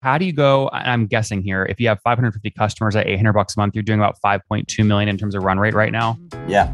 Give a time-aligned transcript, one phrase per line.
[0.00, 0.70] How do you go?
[0.72, 3.98] I'm guessing here, if you have 550 customers at 800 bucks a month, you're doing
[3.98, 6.16] about 5.2 million in terms of run rate right now.
[6.46, 6.72] Yeah.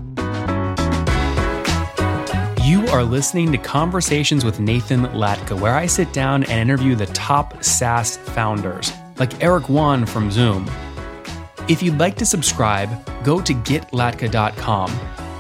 [2.63, 7.07] You are listening to Conversations with Nathan Latka, where I sit down and interview the
[7.07, 10.71] top SaaS founders, like Eric Yuan from Zoom.
[11.67, 12.91] If you'd like to subscribe,
[13.25, 14.91] go to getlatka.com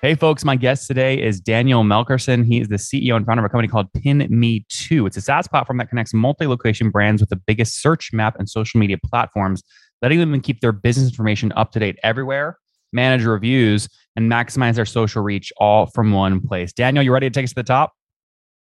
[0.00, 2.46] Hey, folks, my guest today is Daniel Melkerson.
[2.46, 5.08] He is the CEO and founder of a company called PinMeTo.
[5.08, 8.48] It's a SaaS platform that connects multi location brands with the biggest search map and
[8.48, 9.64] social media platforms,
[10.00, 12.58] letting them keep their business information up to date everywhere,
[12.92, 16.72] manage reviews, and maximize their social reach all from one place.
[16.72, 17.92] Daniel, you ready to take us to the top?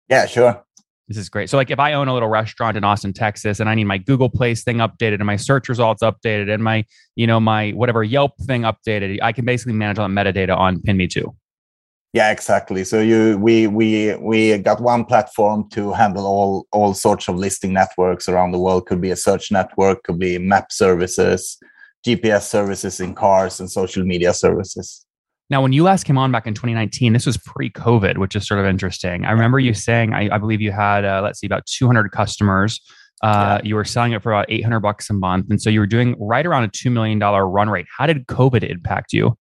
[0.09, 0.65] Yeah, sure.
[1.07, 1.49] This is great.
[1.49, 3.97] So, like, if I own a little restaurant in Austin, Texas, and I need my
[3.97, 6.83] Google Place thing updated and my search results updated and my,
[7.15, 10.79] you know, my whatever Yelp thing updated, I can basically manage all the metadata on
[10.79, 11.33] PinMeTo.
[12.11, 12.83] Yeah, exactly.
[12.83, 17.73] So you, we, we, we got one platform to handle all all sorts of listing
[17.73, 18.87] networks around the world.
[18.87, 21.57] Could be a search network, could be map services,
[22.05, 25.05] GPS services in cars, and social media services.
[25.49, 28.59] Now, when you last came on back in 2019, this was pre-COVID, which is sort
[28.59, 29.23] of interesting.
[29.23, 32.81] I remember you saying, I, I believe you had, uh, let's see, about 200 customers.
[33.23, 33.67] Uh, yeah.
[33.67, 36.15] You were selling it for about 800 bucks a month, and so you were doing
[36.19, 37.87] right around a two million dollar run rate.
[37.97, 39.37] How did COVID impact you?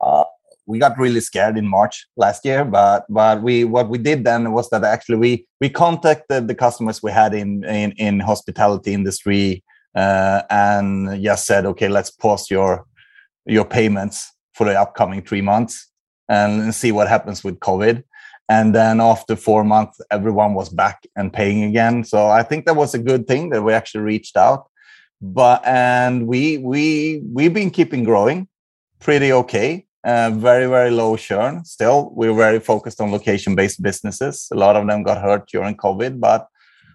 [0.00, 0.24] Uh,
[0.66, 4.50] we got really scared in March last year, but but we what we did then
[4.50, 9.62] was that actually we we contacted the customers we had in in, in hospitality industry
[9.94, 12.86] uh, and just said, okay, let's pause your
[13.46, 15.88] your payments for the upcoming three months
[16.28, 18.04] and see what happens with COVID.
[18.50, 22.04] And then after four months, everyone was back and paying again.
[22.04, 24.68] So I think that was a good thing that we actually reached out.
[25.22, 28.48] But and we we we've been keeping growing
[28.98, 29.86] pretty okay.
[30.04, 31.64] Uh, very very low churn.
[31.64, 34.48] Still, we're very focused on location based businesses.
[34.52, 36.48] A lot of them got hurt during COVID, but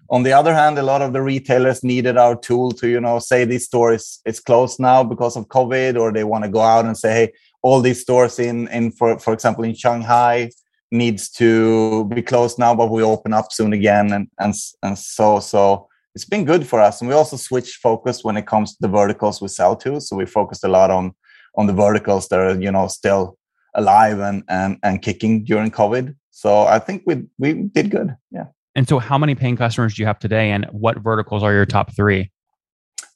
[0.08, 3.18] on the other hand, a lot of the retailers needed our tool to, you know,
[3.18, 6.60] say this store is, is closed now because of COVID, or they want to go
[6.60, 7.32] out and say, hey,
[7.66, 10.50] all these stores in in for for example in Shanghai
[10.92, 14.54] needs to be closed now, but we open up soon again, and and
[14.84, 17.00] and so so it's been good for us.
[17.00, 20.00] And we also switched focus when it comes to the verticals we sell to.
[20.00, 21.12] So we focused a lot on
[21.58, 23.36] on the verticals that are you know still
[23.74, 26.14] alive and and and kicking during COVID.
[26.30, 28.14] So I think we we did good.
[28.30, 28.46] Yeah.
[28.76, 31.66] And so, how many paying customers do you have today, and what verticals are your
[31.66, 32.30] top three?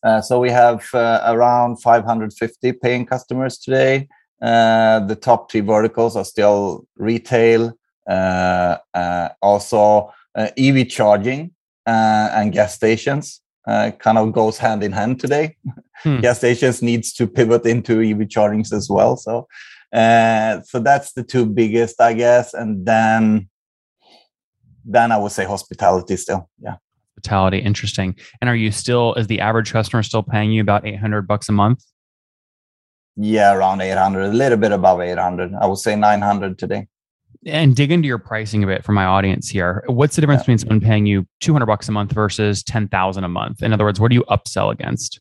[0.03, 4.09] Uh, so we have uh, around 550 paying customers today.
[4.41, 7.75] Uh, the top three verticals are still retail,
[8.09, 11.53] uh, uh, also uh, EV charging
[11.87, 13.41] and gas stations.
[13.67, 15.57] kind of goes hand in hand today.
[16.03, 16.21] Hmm.
[16.21, 19.19] gas stations needs to pivot into EV chargings as well.
[19.19, 19.47] So,
[19.93, 22.55] so that's the two biggest, I guess.
[22.55, 23.51] And then,
[24.85, 26.49] then I would say hospitality still.
[26.59, 26.77] Yeah
[27.21, 31.29] hospitality interesting and are you still is the average customer still paying you about 800
[31.29, 31.85] bucks a month
[33.17, 35.53] yeah, around 800, a little bit above 800.
[35.61, 36.89] I would say 900 today.
[37.47, 39.83] And dig into your pricing a bit for my audience here.
[39.87, 40.43] What's the difference yeah.
[40.43, 43.63] between someone paying you 200 bucks a month versus 10,000 a month?
[43.63, 45.21] In other words, what do you upsell against?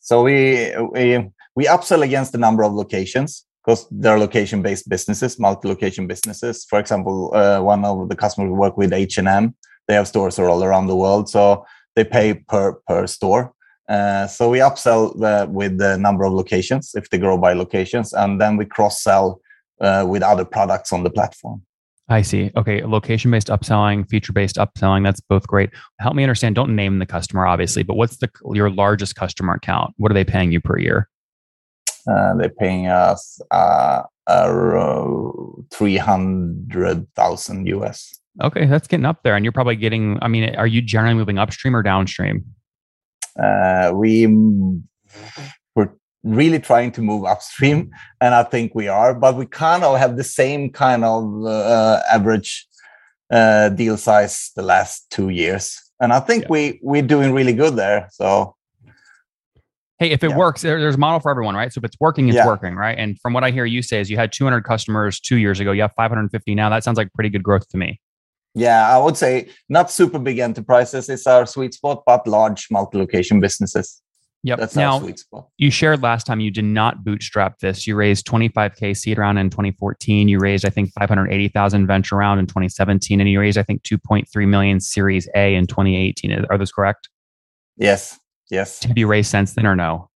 [0.00, 6.06] So we we we upsell against the number of locations because they're location-based businesses, multi-location
[6.06, 6.64] businesses.
[6.68, 9.54] For example, uh, one of the customers we work with, H and M,
[9.86, 11.64] they have stores all around the world, so
[11.96, 13.52] they pay per per store.
[13.90, 15.16] Uh, so we upsell
[15.50, 19.40] with the number of locations if they grow by locations, and then we cross sell
[19.80, 21.60] uh, with other products on the platform.
[22.08, 22.50] I see.
[22.56, 25.02] Okay, location based upselling, feature based upselling.
[25.02, 25.70] That's both great.
[25.98, 26.54] Help me understand.
[26.54, 29.92] Don't name the customer, obviously, but what's the your largest customer account?
[29.96, 31.08] What are they paying you per year?
[32.08, 34.02] Uh, they're paying us uh,
[35.72, 38.16] three hundred thousand US.
[38.40, 40.16] Okay, that's getting up there, and you're probably getting.
[40.22, 42.44] I mean, are you generally moving upstream or downstream?
[43.38, 44.26] Uh, we
[45.74, 47.90] were really trying to move upstream
[48.20, 52.00] and i think we are but we kind of have the same kind of uh,
[52.10, 52.66] average
[53.30, 56.48] uh, deal size the last two years and i think yeah.
[56.50, 58.54] we we're doing really good there so
[59.98, 60.36] hey if it yeah.
[60.36, 62.46] works there's a model for everyone right so if it's working it's yeah.
[62.46, 65.36] working right and from what i hear you say is you had 200 customers two
[65.36, 68.00] years ago you have 550 now that sounds like pretty good growth to me
[68.54, 73.40] yeah, I would say not super big enterprises is our sweet spot, but large multi-location
[73.40, 74.02] businesses.
[74.42, 74.58] Yep.
[74.58, 75.48] That's now, our sweet spot.
[75.58, 77.86] you shared last time you did not bootstrap this.
[77.86, 80.28] You raised 25K seed round in 2014.
[80.28, 83.20] You raised, I think, 580,000 venture round in 2017.
[83.20, 86.46] And you raised, I think, 2.3 million Series A in 2018.
[86.48, 87.10] Are those correct?
[87.76, 88.18] Yes.
[88.50, 88.82] Yes.
[88.84, 90.08] Have you raised since then or no?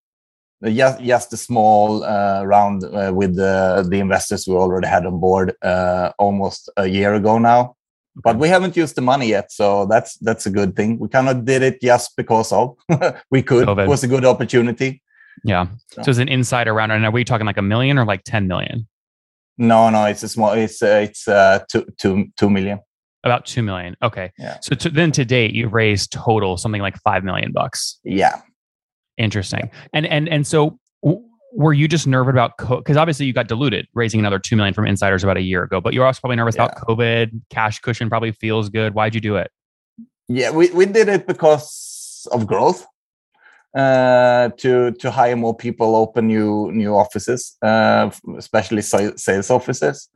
[0.62, 5.20] Yes, just a small uh, round uh, with the, the investors we already had on
[5.20, 7.76] board uh, almost a year ago now
[8.22, 11.28] but we haven't used the money yet so that's that's a good thing we kind
[11.28, 12.76] of did it just because of
[13.30, 13.84] we could COVID.
[13.84, 15.02] it was a good opportunity
[15.44, 15.66] Yeah.
[15.90, 16.92] So it's an insider round.
[16.92, 18.86] And are we talking like a million or like 10 million?
[19.58, 22.78] no no it's a small it's uh, it's uh two two two million
[23.24, 23.96] About 2 million.
[24.02, 24.32] Okay.
[24.38, 24.58] Yeah.
[24.60, 27.98] So to, then to date, you've raised total something like 5 million bucks.
[28.04, 28.42] yeah
[29.16, 29.70] Interesting.
[29.92, 30.78] And, and, and so
[31.56, 34.86] were you just nervous about because obviously you got diluted raising another 2 million from
[34.86, 37.30] insiders about a year ago, but you're also probably nervous about COVID.
[37.50, 38.94] Cash cushion probably feels good.
[38.94, 39.50] Why'd you do it?
[40.28, 42.86] yeah we, we did it because of growth
[43.76, 50.08] uh to to hire more people open new new offices uh especially sales offices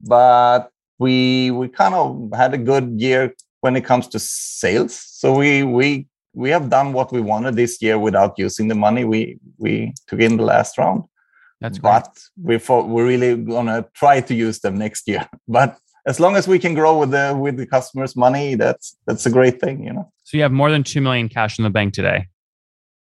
[0.00, 5.36] but we we kind of had a good year when it comes to sales so
[5.36, 9.38] we we we have done what we wanted this year without using the money we
[9.58, 11.02] we took in the last round
[11.60, 11.90] That's great.
[11.90, 16.36] but we thought we're really gonna try to use them next year but as long
[16.36, 19.84] as we can grow with the with the customers money that's that's a great thing
[19.84, 22.28] you know So you have more than 2 million cash in the bank today.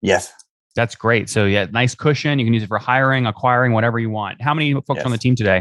[0.03, 0.33] yes
[0.77, 1.31] That's great.
[1.31, 2.39] So yeah, nice cushion.
[2.41, 4.43] You can use it for hiring, acquiring, whatever you want.
[4.43, 5.61] How many folks on the team today?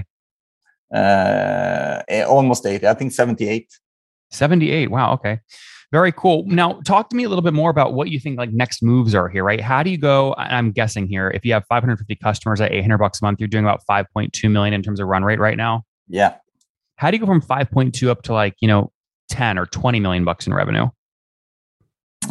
[1.00, 3.68] uh eh, almost 80 i think 78
[4.32, 4.90] 78.
[4.90, 5.14] Wow.
[5.14, 5.40] Okay.
[5.94, 6.44] Very cool.
[6.48, 9.14] Now, talk to me a little bit more about what you think like next moves
[9.14, 9.62] are here, right?
[9.62, 10.34] How do you go?
[10.40, 13.64] I'm guessing here, if you have 550 customers at 800 bucks a month, you're doing
[13.64, 15.84] about 5.2 million in terms of run rate right now.
[16.10, 16.38] yeah
[16.96, 18.92] How do you go from 5.2 up to like, you know,
[19.30, 20.88] 10 or 20 million bucks in revenue?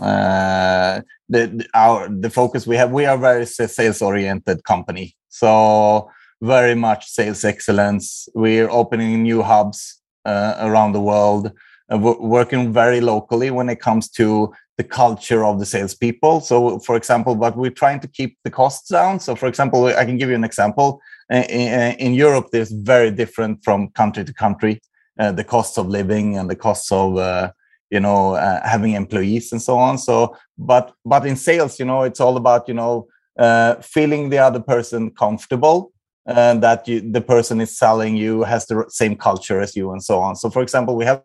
[0.00, 6.11] uh the, our the focus we have we are very sales oriented company so
[6.41, 13.00] very much sales excellence we're opening new hubs uh, around the world wo- working very
[13.00, 16.41] locally when it comes to the culture of the salespeople.
[16.41, 19.21] So for example but we're trying to keep the costs down.
[19.21, 21.00] So for example i can give you an example.
[21.33, 24.81] Uh, in, in europe there's very different from country to country
[25.19, 27.50] uh, the costs of living and the costs of uh,
[27.91, 29.99] you know uh, having employees and so on.
[29.99, 33.06] So but but in sales you know it's all about you know
[33.39, 35.92] uh, feeling the other person comfortable
[36.26, 40.02] and that you, the person is selling you has the same culture as you and
[40.02, 41.20] so on so for example we have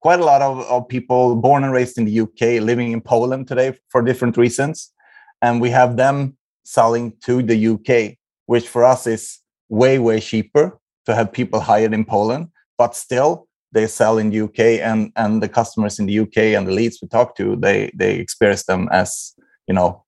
[0.00, 3.48] quite a lot of, of people born and raised in the uk living in poland
[3.48, 4.92] today for different reasons
[5.40, 10.78] and we have them selling to the uk which for us is way way cheaper
[11.06, 15.42] to have people hired in poland but still they sell in the UK and and
[15.42, 18.88] the customers in the UK and the leads we talk to they they experience them
[18.92, 19.34] as
[19.66, 20.04] you know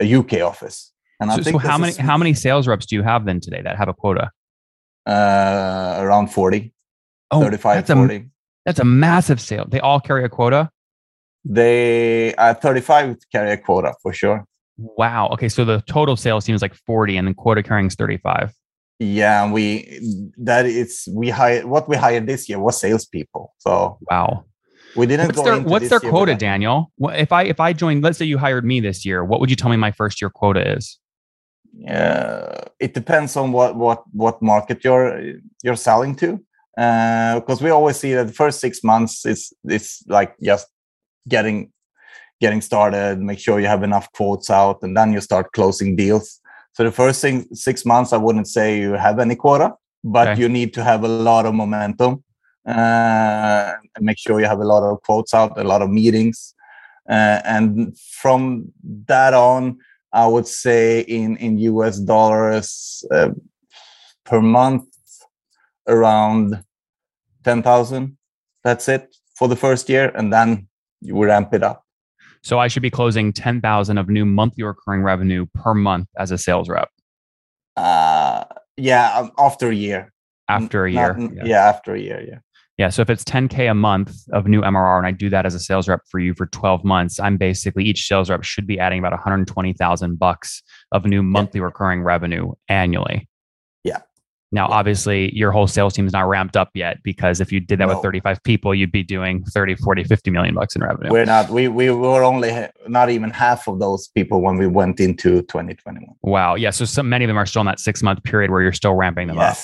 [0.00, 0.92] a UK office.
[1.20, 3.76] And So, so how many how many sales reps do you have then today that
[3.76, 4.30] have a quota?
[5.06, 6.72] uh around 40
[7.32, 8.24] 35 Oh, that's a,
[8.66, 9.64] that's a massive sale.
[9.66, 10.70] They all carry a quota.
[11.44, 14.44] they uh 35 carry a quota for sure
[14.82, 15.28] Wow.
[15.32, 15.50] Okay.
[15.50, 18.54] So the total sales team is like 40 and then quota carrying is 35.
[18.98, 20.00] yeah and we
[20.38, 24.44] that is we hired what we hired this year was salespeople so Wow.
[24.96, 26.34] we didn't What's go their into what's their quota.
[26.34, 26.92] Daniel?
[26.98, 29.56] If I if I joined, let's say you hired me this year, what would you
[29.56, 30.98] tell me my first year quota is?
[31.88, 36.40] Uh, it depends on what what what market you're you're selling to.
[36.76, 40.66] Because we always see that the first six months is it's like just
[41.28, 41.72] getting
[42.40, 46.40] getting started make sure you have enough quotes out and then you start closing deals.
[46.72, 50.40] So the first thing, six months i wouldn't say you have any quota but Okay.
[50.40, 52.24] you need to have a lot of momentum
[52.66, 56.54] uh, and make sure you have a lot of quotes out a lot of meetings.
[57.08, 58.72] Uh, and from
[59.06, 59.78] that on
[60.12, 63.30] I would say in in US dollars uh,
[64.24, 64.84] per month
[65.88, 66.62] around
[67.44, 68.16] 10,000
[68.62, 70.68] that's it for the first year and then
[71.00, 71.84] you ramp it up
[72.42, 76.38] So I should be closing 10,000 of new monthly recurring revenue per month as a
[76.38, 76.88] sales rep
[77.76, 78.44] uh
[78.76, 80.12] yeah after a year
[80.48, 81.14] after a year.
[81.14, 81.44] n- yeah.
[81.44, 82.38] yeah after a year yeah
[82.80, 82.88] Yeah.
[82.88, 85.60] So if it's 10K a month of new MRR and I do that as a
[85.60, 88.98] sales rep for you for 12 months, I'm basically each sales rep should be adding
[88.98, 93.28] about 120,000 bucks of new monthly recurring revenue annually.
[93.84, 93.98] Yeah.
[94.50, 97.80] Now, obviously, your whole sales team is not ramped up yet because if you did
[97.80, 101.12] that with 35 people, you'd be doing 30, 40, 50 million bucks in revenue.
[101.12, 104.66] we're not we we were only ha- not even half of those people when we
[104.66, 106.54] went into 2021 wow.
[106.54, 106.70] Yeah.
[106.70, 108.94] So some, many of them are still in that six month period where you're still
[108.94, 109.58] ramping them up.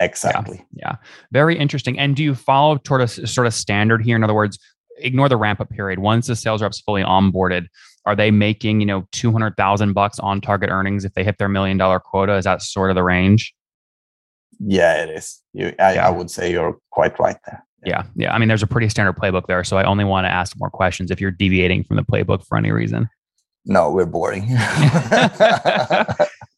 [0.00, 0.96] Exactly Yeah.
[1.30, 1.98] Very interesting.
[1.98, 4.16] And do you follow sort of sort of standard here?
[4.16, 4.58] In other words,
[4.98, 5.98] ignore the ramp up period.
[5.98, 7.66] Once the sales reps fully onboarded,
[8.04, 11.38] are they making you know two hundred thousand bucks on target earnings if they hit
[11.38, 12.34] their million dollar quota?
[12.34, 13.54] Is that sort of the range?
[14.58, 15.42] Yeah, it is.
[15.52, 16.06] You, I, Yeah.
[16.06, 17.64] I would say you're quite right there.
[17.84, 18.32] Yeah, yeah.
[18.32, 20.70] I mean, there's a pretty standard playbook there, so I only want to ask more
[20.70, 23.08] questions if you're deviating from the playbook for any reason.
[23.64, 24.42] No, we're boring.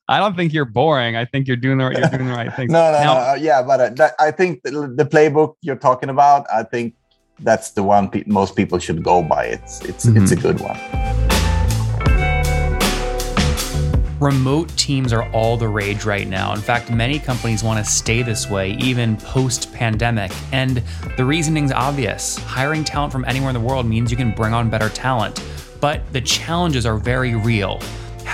[0.09, 1.17] no, I don't think you're boring.
[1.17, 2.71] I think you're doing the you're doing the right things.
[2.73, 3.21] no, Now- no.
[3.21, 6.95] uh, Yeah, but uh, that, I think the, the playbook you're talking about, I think
[7.41, 9.47] that's the one pe- most people should go by.
[9.47, 10.79] It's it's it's a good one.
[14.21, 16.55] Remote teams are all the rage right now.
[16.55, 20.31] In fact, many companies want to stay this way even post pandemic.
[20.53, 20.83] And
[21.19, 24.71] the reasoning's obvious hiring talent from anywhere in the world means you can bring on
[24.71, 25.45] better talent.
[25.81, 27.81] But the challenges are very real.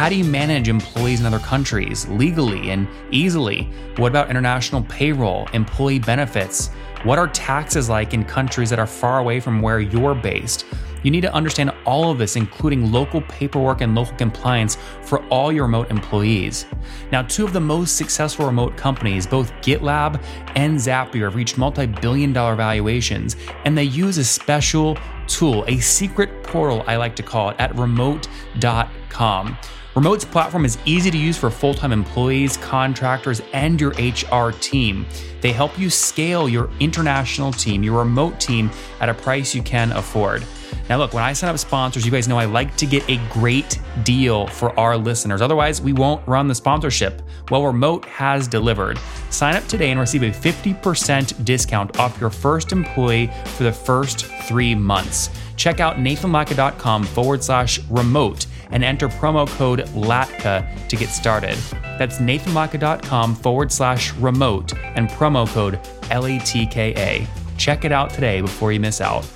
[0.01, 3.69] How do you manage employees in other countries legally and easily?
[3.99, 6.69] What about international payroll, employee benefits?
[7.03, 10.65] What are taxes like in countries that are far away from where you're based?
[11.03, 15.53] You need to understand all of this, including local paperwork and local compliance for all
[15.53, 16.65] your remote employees.
[17.13, 20.25] Now, two of the most successful remote companies, both GitLab
[20.57, 25.79] and Zapier, have reached multi billion dollar valuations, and they use a special tool, a
[25.79, 29.59] secret portal, I like to call it, at remote.com.
[29.97, 35.05] Remote's platform is easy to use for full time employees, contractors, and your HR team.
[35.41, 38.71] They help you scale your international team, your remote team,
[39.01, 40.45] at a price you can afford.
[40.89, 43.17] Now, look, when I sign up sponsors, you guys know I like to get a
[43.29, 45.43] great deal for our listeners.
[45.43, 47.23] Otherwise, we won't run the sponsorship.
[47.51, 48.99] Well, Remote has delivered.
[49.31, 54.27] Sign up today and receive a 50% discount off your first employee for the first
[54.45, 55.31] three months.
[55.57, 61.57] Check out nathanlatka.com forward slash remote and enter promo code LATKA to get started.
[61.99, 67.27] That's nathanlatka.com forward slash remote and promo code LATKA.
[67.59, 69.27] Check it out today before you miss out.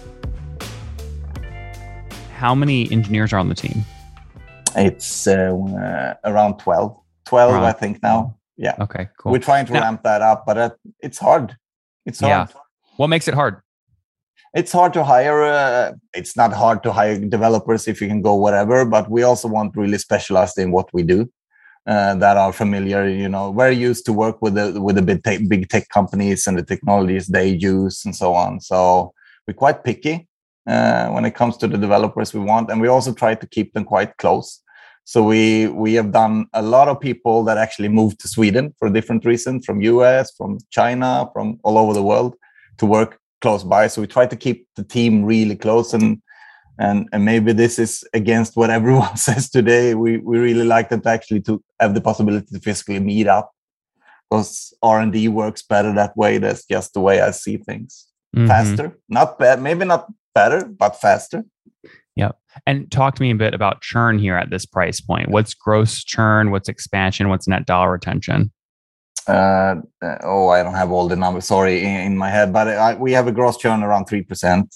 [2.37, 3.85] How many engineers are on the team?
[4.77, 6.99] It's uh, uh, around 12.
[7.27, 7.63] 12, Right.
[7.65, 8.37] I think now.
[8.57, 8.77] Yeah.
[8.81, 9.33] Okay, cool.
[9.33, 11.57] We're trying to Now- ramp that up, but uh, it's hard.
[12.07, 12.51] It's hard.
[12.51, 12.61] Yeah.
[12.97, 13.61] what makes it hard?
[14.55, 15.43] It's hard to hire.
[15.43, 19.49] Uh, it's not hard to hire developers if you can go whatever, but we also
[19.49, 21.29] want really specialized in what we do.
[21.87, 25.23] Uh, that are familiar, you know, very used to work with the with the big
[25.23, 28.59] tech, big tech companies and the technologies they use and so on.
[28.59, 29.13] So
[29.47, 30.27] we're quite picky
[30.67, 33.75] uh, when it comes to the developers we want, and we also try to keep
[33.75, 34.63] them quite close.
[35.05, 38.89] So we we have done a lot of people that actually moved to Sweden for
[38.89, 42.35] different reasons, from US, from China, from all over the world,
[42.79, 43.89] to work close by.
[43.89, 46.23] So we try to keep the team really close, and
[46.79, 49.95] and and maybe this is against what everyone says today.
[49.95, 53.53] We we really like them to actually to have the possibility to physically meet up,
[54.31, 56.39] because R and D works better that way.
[56.39, 58.07] That's just the way I see things.
[58.35, 58.49] Mhm.
[58.49, 61.45] Faster, not bad, maybe not better, but faster.
[62.17, 62.33] Yeah.
[62.67, 65.31] And talk to me a bit about churn here at this price point.
[65.31, 66.51] What's gross churn?
[66.51, 67.29] What's expansion?
[67.29, 68.53] What's net dollar retention?
[69.29, 71.47] Uh, uh, oh, I don't have all the numbers.
[71.47, 74.75] Sorry, in, in my head, but I, we have a gross churn around three percent.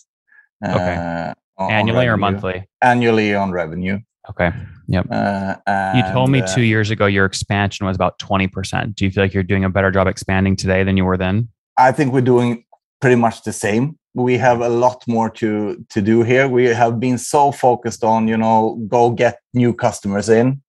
[0.65, 0.97] Uh, Okay.
[0.97, 2.69] on- on Annually or monthly?
[2.83, 3.99] Annually on revenue.
[4.31, 4.53] Okay.
[4.95, 8.95] Uh, You told me uh, two years ago your expansion was about 20%.
[8.95, 11.49] Do you feel like you're doing a better job expanding today than you were then?
[11.77, 12.65] I think we're doing
[13.01, 13.99] pretty much the same.
[14.15, 16.47] We have a lot more to to do here.
[16.49, 20.63] We have been so focused on, you know, go get new customers in.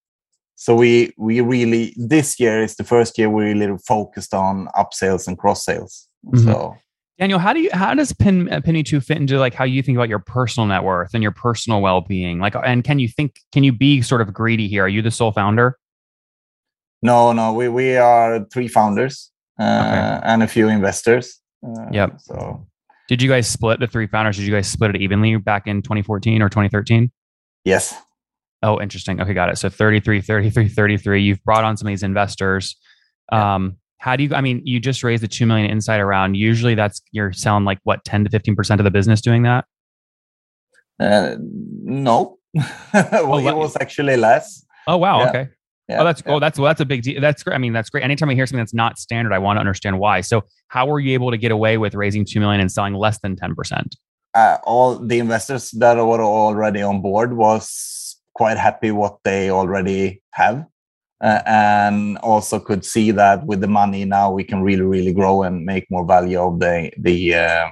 [0.62, 5.26] So we we really this year is the first year we really focused on upsales
[5.26, 6.10] and cross sales.
[6.26, 6.44] Mhm.
[6.44, 6.76] So
[7.18, 9.98] Daniel, how do you how does Pin uh, PinMeTo fit into like how you think
[9.98, 12.40] about your personal net worth and your personal well being?
[12.40, 14.84] Like, and can you think can you be sort of greedy here?
[14.84, 15.78] Are you the sole founder?
[17.02, 20.20] no, no, we we are three founders uh, Okay.
[20.24, 21.40] and a few investors.
[21.66, 22.20] Uh, Yep.
[22.20, 22.68] So
[23.08, 24.36] Did you guys split the three founders?
[24.36, 27.10] Did you guys split it evenly back in 2014 or 2013?
[27.64, 27.94] yes,
[28.62, 29.22] Oh, interesting.
[29.22, 29.58] Okay, got it.
[29.58, 31.24] So 33, 33, 33.
[31.24, 32.76] You've brought on some of these investors.
[33.32, 36.36] Um, how do you, I mean, you just raised the 2 million inside around.
[36.36, 39.66] Usually that's, you're selling like what, 10 to 15% of the business doing that?
[41.00, 42.38] uh, no,
[42.94, 44.66] well, let- it was actually less.
[44.88, 45.20] Oh, wow.
[45.20, 45.30] Yeah.
[45.30, 45.50] Okay.
[45.88, 46.34] Yeah, oh, that's, yeah.
[46.34, 47.20] oh, that's, well, that's a big deal.
[47.20, 47.56] That's great.
[47.56, 48.04] I mean, that's great.
[48.04, 50.22] Anytime I hear something that's not standard, I want to understand why.
[50.22, 53.20] So how were you able to get away with raising 2 million and selling less
[53.20, 53.96] than 10%?
[54.34, 58.09] uh, all the investors that were already on board was
[58.40, 60.58] quite happy what they already have
[61.22, 65.44] uh, and also could see that with the money now we can really really grow
[65.44, 67.68] and make more value of the the uh,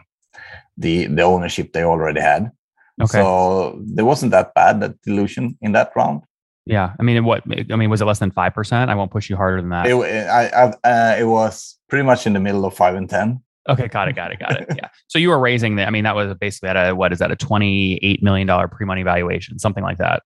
[0.77, 2.51] the the ownership they already had
[2.99, 3.19] Okay.
[3.21, 6.21] so there wasn't that bad that dilution in that round
[6.69, 6.91] yeah.
[6.99, 8.89] I mean, what, I mean, was it less than 5%?
[8.89, 9.85] I won't push you harder than that.
[9.87, 13.41] it, I, I, uh, it was pretty much in the middle of 5 and 10
[13.69, 14.67] Okay, got it, got it, got it.
[14.77, 14.89] Yeah.
[15.07, 15.85] So you were raising the.
[15.85, 18.67] I mean, that was basically at a what is that a twenty eight million dollar
[18.67, 20.23] pre money valuation, something like that.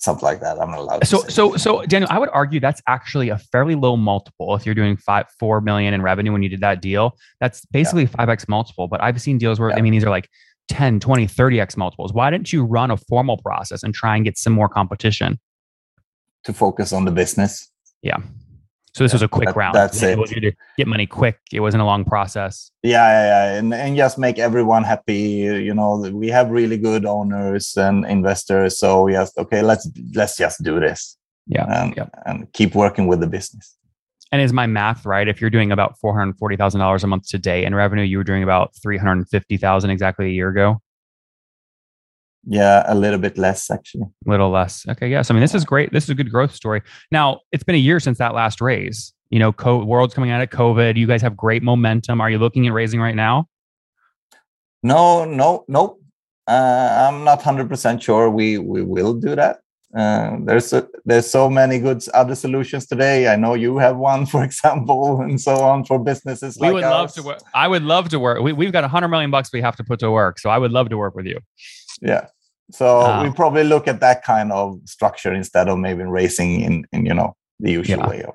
[0.00, 0.60] Something like that.
[0.60, 1.06] I'm not allowed.
[1.06, 4.74] So so so Daniel, I would argue that's actually a fairly low multiple if you're
[4.74, 7.16] doing five four million in revenue when you did that deal.
[7.40, 8.86] That's basically five x multiple.
[8.86, 9.76] But I've seen deals where yeah.
[9.76, 10.28] I mean these are like
[10.68, 12.12] 10, 20, 30x multiples.
[12.12, 15.40] Why didn't you run a formal process and try and get some more competition?
[16.44, 17.68] To focus on the business.
[18.02, 18.18] Yeah.
[18.94, 19.74] So this yeah, was a quick that, round.
[19.74, 20.18] That's it.
[20.18, 20.40] it.
[20.40, 21.38] to get money quick.
[21.52, 22.70] It wasn't a long process.
[22.82, 23.58] Yeah, yeah, yeah.
[23.58, 25.18] And, and just make everyone happy.
[25.18, 28.78] You know, we have really good owners and investors.
[28.78, 31.16] So yes, okay, let's let's just do this.
[31.46, 31.66] Yeah.
[31.68, 32.08] And, yeah.
[32.26, 33.76] and keep working with the business.
[34.30, 35.26] And is my math right?
[35.26, 38.18] If you're doing about four hundred forty thousand dollars a month today in revenue, you
[38.18, 40.80] were doing about three hundred fifty thousand exactly a year ago.
[42.50, 44.06] Yeah, a little bit less actually.
[44.26, 44.86] A little less.
[44.88, 45.30] Okay, yes.
[45.30, 45.92] I mean, this is great.
[45.92, 46.80] This is a good growth story.
[47.12, 49.12] Now, it's been a year since that last raise.
[49.28, 50.96] You know, co- world's coming out of COVID.
[50.96, 52.22] You guys have great momentum.
[52.22, 53.48] Are you looking at raising right now?
[54.82, 55.98] No, no, no.
[56.46, 59.58] Uh, I'm not hundred percent sure we we will do that.
[59.94, 63.28] Uh, there's a, there's so many good other solutions today.
[63.28, 66.56] I know you have one, for example, and so on for businesses.
[66.58, 66.92] We like would ours.
[66.92, 67.38] love to work.
[67.54, 68.40] I would love to work.
[68.40, 70.56] We, we've got a hundred million bucks we have to put to work, so I
[70.56, 71.40] would love to work with you.
[72.00, 72.28] Yeah.
[72.70, 77.06] So we probably look at that kind of structure instead of maybe racing in, in
[77.06, 78.08] you know the usual yeah.
[78.08, 78.34] way of.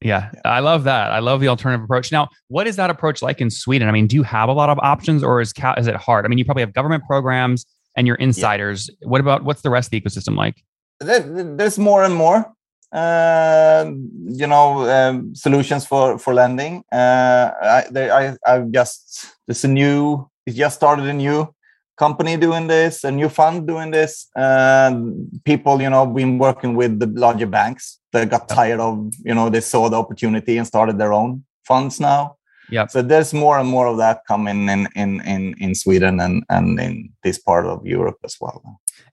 [0.00, 1.10] Yeah, yeah, I love that.
[1.10, 2.12] I love the alternative approach.
[2.12, 3.88] Now, what is that approach like in Sweden?
[3.88, 6.24] I mean, do you have a lot of options, or is is it hard?
[6.24, 8.88] I mean, you probably have government programs and your insiders.
[8.88, 9.08] Yeah.
[9.08, 10.62] What about what's the rest of the ecosystem like?
[11.00, 12.52] there's more and more
[12.92, 13.90] uh,
[14.28, 19.68] you know um, solutions for for lending uh, I, they, I i've just there's a
[19.68, 21.52] new it just started a new
[21.96, 26.98] company doing this a new fund doing this and people you know been working with
[27.00, 30.98] the larger banks that got tired of you know they saw the opportunity and started
[30.98, 32.36] their own funds now.
[32.70, 36.44] Yeah so there's more and more of that coming in in in in sweden and
[36.54, 38.58] and in this part of europe as well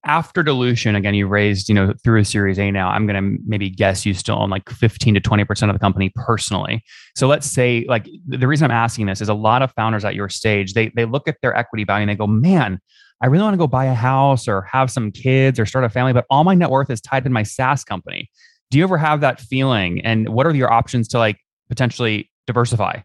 [0.06, 3.42] after dilution, again, you raised, you know, through a series A now, I'm going to
[3.46, 6.84] maybe guess you still own like 15 to 20% of the company personally.
[7.16, 10.16] So let's say like the reason I'm asking this is a lot of founders at
[10.16, 12.80] your stage, they, they look at their equity value and they go, man,
[13.22, 15.90] I really want to go buy a house or have some kids or start a
[15.90, 18.30] family, but all my net worth is tied in my SaaS company.
[18.70, 20.02] Do you ever have that feeling?
[20.02, 21.38] And what are your options to like
[21.70, 23.02] potentially diversify?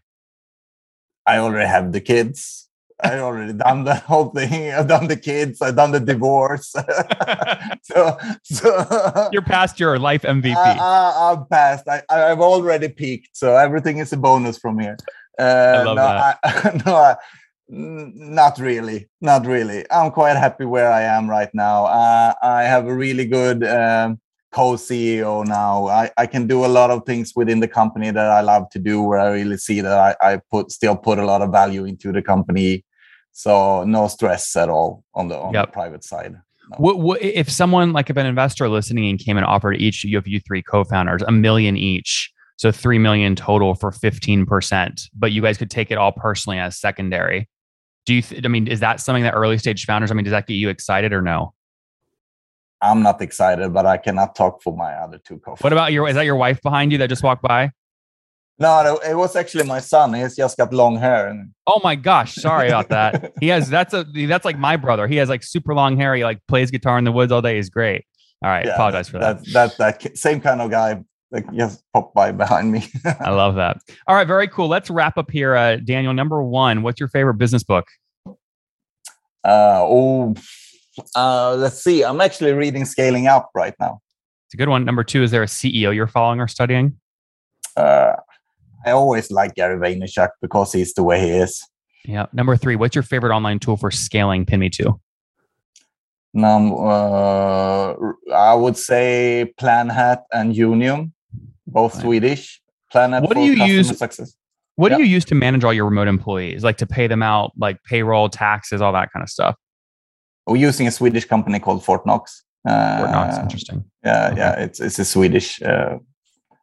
[1.25, 2.68] I already have the kids.
[3.01, 4.71] I already done the whole thing.
[4.71, 5.61] I've done the kids.
[5.61, 6.69] I've done the divorce.
[7.83, 10.55] so, so you're past your life MVP.
[10.55, 11.87] I, am past.
[11.87, 13.29] I, I've already peaked.
[13.33, 14.97] So everything is a bonus from here.
[15.39, 16.39] Uh, I love no, that.
[16.43, 17.15] I, no, I,
[17.69, 19.07] not really.
[19.21, 19.85] Not really.
[19.89, 21.85] I'm quite happy where I am right now.
[21.85, 24.19] Uh, I have a really good um,
[24.51, 25.87] co-CEO now.
[25.87, 28.79] I, I can do a lot of things within the company that I love to
[28.79, 31.85] do, where I really see that I, I put still put a lot of value
[31.85, 32.83] into the company
[33.39, 35.67] so no stress at all on the on yep.
[35.67, 36.33] the private side.
[36.33, 36.77] No.
[36.77, 40.27] What, what, if someone like if an investor listening and came and offered each of
[40.27, 45.41] you three co-founders a million each, so three million total for fifteen percent, but you
[45.41, 47.47] guys could take it all personally as secondary.
[48.05, 48.21] Do you?
[48.21, 50.11] Th- I mean, is that something that early stage founders?
[50.11, 51.53] I mean, does that get you excited or no?
[52.81, 55.63] I'm not excited, but I cannot talk for my other two co-founders.
[55.63, 56.09] What about your?
[56.09, 57.71] Is that your wife behind you that just walked by?
[58.59, 60.13] No, it was actually my son.
[60.13, 61.29] He's just got long hair.
[61.29, 61.51] And...
[61.65, 63.33] Oh my gosh, sorry about that.
[63.39, 65.07] he has that's a that's like my brother.
[65.07, 66.13] He has like super long hair.
[66.15, 67.55] He like plays guitar in the woods all day.
[67.55, 68.05] He's great.
[68.43, 69.43] All right, yeah, apologize for that.
[69.45, 72.87] That that that same kind of guy like just popped by behind me.
[73.19, 73.77] I love that.
[74.07, 74.67] All right, very cool.
[74.67, 75.55] Let's wrap up here.
[75.55, 77.87] Uh, Daniel, number one, what's your favorite business book?
[79.43, 80.35] Uh, oh,
[81.15, 82.03] uh, let's see.
[82.03, 84.01] I'm actually reading Scaling Up right now.
[84.47, 84.83] It's a good one.
[84.83, 86.97] Number two, is there a CEO you're following or studying?
[87.77, 88.13] Uh,
[88.85, 91.65] I always like Gary Vaynerchuk because he's the way he is.
[92.05, 92.27] Yeah.
[92.33, 94.99] Number three, what's your favorite online tool for scaling PinMeTo?
[96.33, 97.93] Num, uh,
[98.33, 101.11] I would say PlanHat and Younium,
[101.67, 102.01] both right.
[102.03, 102.61] Swedish.
[102.93, 103.97] PlanHat what do you use?
[103.97, 104.35] Success.
[104.75, 106.63] What do you use to manage all your remote employees?
[106.63, 109.55] Like to pay them out, like payroll, taxes, all that kind of stuff.
[110.47, 112.43] We're using a Swedish company called Fortnox.
[112.65, 113.83] Uh, Fortnox, interesting.
[114.05, 114.37] Yeah, okay.
[114.37, 115.97] yeah, it's it's a Swedish uh,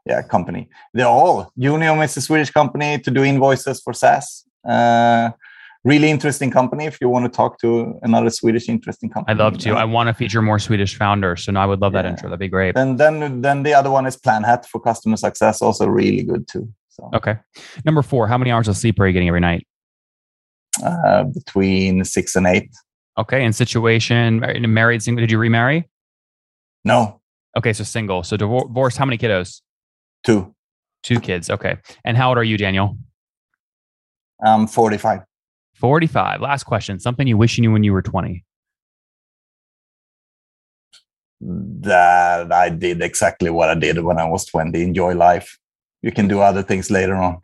[0.06, 0.68] yeah company.
[0.94, 4.44] They're all Younium is a Swedish company to do invoices for SaaS.
[4.66, 5.30] Uh,
[5.84, 9.32] really interesting company if you want to talk to another Swedish interesting company.
[9.32, 9.70] I'd love to.
[9.72, 11.44] I want to feature more Swedish founders.
[11.44, 12.02] So now I would love yeah.
[12.02, 12.28] that intro.
[12.28, 12.76] That'd be great.
[12.76, 16.68] And then then the other one is PlanHat for customer success, also really good too.
[16.88, 17.36] So okay.
[17.84, 19.66] Number four, how many hours of sleep are you getting every night?
[20.84, 22.70] Uh, between six and eight.
[23.18, 23.44] Okay.
[23.44, 24.40] And situation
[24.74, 25.88] married single did you remarry?
[26.84, 27.20] No.
[27.56, 28.22] Okay, so single.
[28.22, 28.96] So divorce.
[28.96, 29.62] how many kiddos?
[30.26, 30.52] Two.
[31.04, 31.48] Two kids.
[31.50, 31.76] Okay.
[32.04, 32.98] And how old are you, Daniel?
[34.44, 35.20] I'm 45.
[35.76, 36.40] 45.
[36.40, 36.98] Last question.
[36.98, 38.44] Something you wish you knew when you were 20.
[41.40, 44.82] That I did exactly what I did when I was 20.
[44.82, 45.58] Enjoy life.
[46.02, 47.40] You can do other things later on.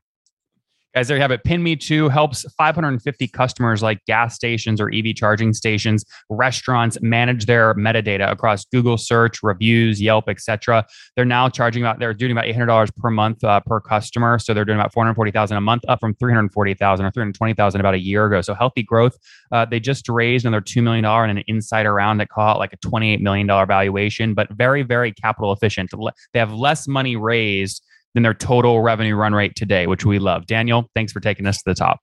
[0.95, 1.43] Guys, there you have it.
[1.45, 8.31] PinMeTo helps 550 customers like gas stations or EV charging stations, restaurants manage their metadata
[8.31, 10.85] across Google search, reviews, Yelp, etc.
[11.17, 14.67] They're now charging about they're doing about $800 per month uh, per customer, so they're
[14.67, 18.43] doing about 440,000 a month, up from 340,000 or 320,000 about a year ago.
[18.43, 19.17] So healthy growth.
[19.51, 22.75] Uh, they just raised another two million dollar in an insider round that caught like
[22.75, 25.91] a 28 million dollar valuation, but very very capital efficient.
[26.35, 27.83] They have less money raised
[28.15, 30.47] than their total revenue run rate today, which we love.
[30.47, 32.01] Daniel, thanks for taking us to the top.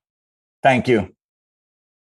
[0.64, 1.14] Thank you.